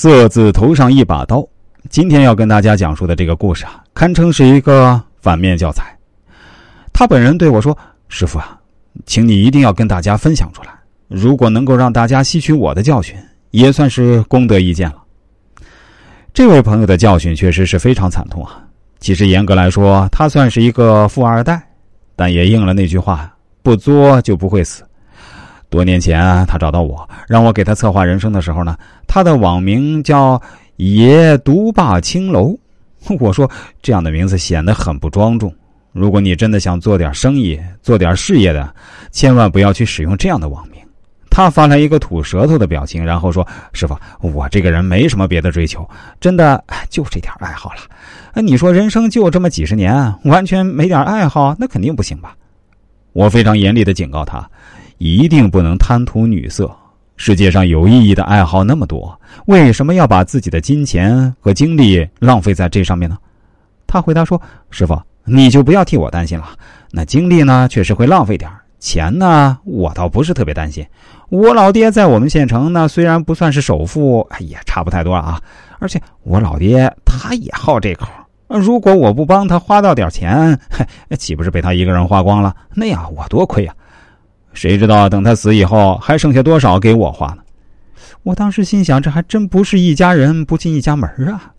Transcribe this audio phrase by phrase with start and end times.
[0.00, 1.44] 色字头上一把刀。
[1.90, 5.92] 今天要跟大家讲述的这个故事啊，堪称是一个反面教材。
[6.92, 8.56] 他本人对我说：“师傅啊，
[9.06, 10.68] 请你一定要跟大家分享出来。
[11.08, 13.16] 如果能够让大家吸取我的教训，
[13.50, 15.02] 也算是功德一件了。”
[16.32, 18.62] 这位朋友的教训确实是非常惨痛啊。
[19.00, 21.60] 其实严格来说，他算是一个富二代，
[22.14, 24.84] 但也应了那句话：“不作就不会死。”
[25.70, 28.76] 多年前，他找到我，让我给他策划人生的时候呢，
[29.06, 30.40] 他的网名叫
[30.76, 32.58] “爷独霸青楼”。
[33.20, 33.48] 我说
[33.80, 35.54] 这样的名字显得很不庄重。
[35.92, 38.74] 如果你真的想做点生意、做点事业的，
[39.10, 40.78] 千万不要去使用这样的网名。
[41.30, 45.88] 他发来一个吐舌头的表情，然后说：“师傅，我这个人没什么别的追求，
[46.20, 48.42] 真的就这点爱好了。
[48.42, 52.34] 你说人生就这么几十年，完全没点爱好，那肯定不行吧？”
[53.12, 54.48] 我非常严厉的警告他。
[54.98, 56.70] 一定不能贪图女色。
[57.16, 63.18] 世界上有意义的爱好那么多，为什么要把自己的金钱和精力浪费在这上面呢？
[63.88, 66.50] 他回答说：“师傅，你就不要替我担心了。
[66.92, 70.86] 那精力呢，确实会浪费点钱呢，我倒不是特别担心。
[71.28, 75.42] 我老爹在我们县城呢，虽然不算是首富，也差不太多啊。
[75.80, 78.06] 而且我老爹他也好这口。
[78.46, 80.56] 如果我不帮他花到点钱，
[81.18, 82.54] 岂不是被他一个人花光了？
[82.74, 83.74] 那样我多亏呀。”
[84.58, 87.38] 谁知道等他死以后还剩下多少给我花呢？
[88.24, 91.52] 我当时心想，这还真不是一家人不进一家门啊！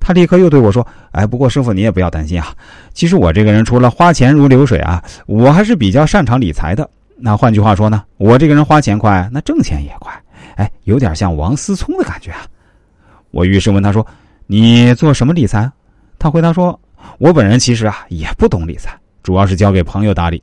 [0.00, 2.52] 他立刻又对我说：“哎，不过师傅你也不要担心啊，
[2.92, 6.90] 其实我这个人除了花钱如流水啊，我还是比较擅长理财的。
[7.16, 10.12] 那换句话说呢，我这个人花钱快，那挣钱也快，
[10.56, 12.40] 哎，有点像王思聪的感觉啊。”
[13.30, 14.04] 我于是问他说
[14.48, 15.70] ：“你做什么理财？”
[16.18, 16.78] 他回答说
[17.18, 20.42] ：“我本人其实啊也不懂理财，主要是交给朋友打理。”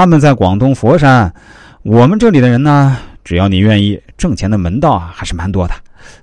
[0.00, 1.30] 他们在广东佛山，
[1.82, 5.74] 我们这里的人呢，只要你愿意，挣钱的门道啊还是蛮多的。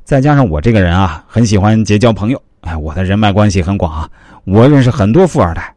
[0.04, 4.10] 再加上我这个人啊，很喜欢结交朋友，哎，我的人脉关系很广啊，
[4.46, 5.76] 我认识很多富二代，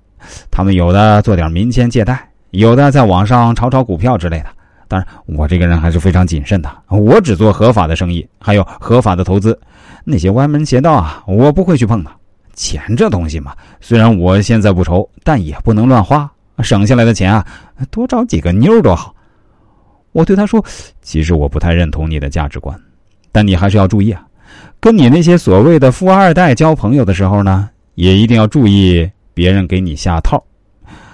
[0.50, 4.46] 他们有的做点民间借贷，有的在网上炒炒股票之类的。
[4.88, 9.60] 当然，我这个人还是非常谨慎的，我只做合法的生意，还有合法的投资，
[10.04, 12.10] 那些歪门邪道啊，我不会去碰的。
[12.54, 16.30] 钱这东西嘛，虽然我现在不愁，但也不能乱花。
[16.62, 17.42] 省下来的钱啊，
[17.86, 19.14] 多找几个妞多好。
[20.12, 20.64] 我对他说
[21.02, 22.78] ：“其实我不太认同你的价值观，
[23.30, 24.26] 但你还是要注意啊。
[24.80, 30.42] 跟你那些所谓的富二代交朋友的时候呢，也一定要注意别人给你下套。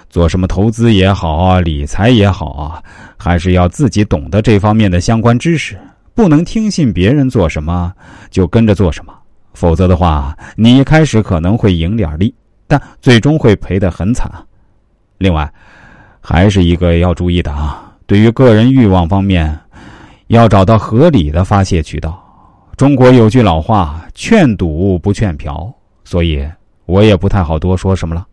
[0.09, 2.81] 做什么投资也好啊，理财也好啊，
[3.17, 5.77] 还是要自己懂得这方面的相关知识，
[6.15, 7.93] 不能听信别人做什么
[8.31, 9.13] 就跟着做什么。
[9.53, 12.33] 否则的话，你一开始可能会赢点利，
[12.67, 14.31] 但最终会赔得很惨。”
[15.19, 15.51] 另外，
[16.21, 19.57] 还是一个要注意的啊，对于个人欲望方面，
[20.27, 22.21] 要找到合理的发泄渠道。
[22.75, 25.73] 中国有句老话：“劝赌不劝嫖”，
[26.05, 26.45] 所以
[26.85, 28.26] 我也不太好多说什么了。